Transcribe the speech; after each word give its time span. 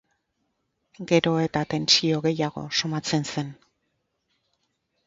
Gero 1.11 1.33
eta 1.41 1.63
tentsio 1.75 2.23
gehiago 2.27 2.65
somatzen 2.81 3.31
zen. 3.35 3.57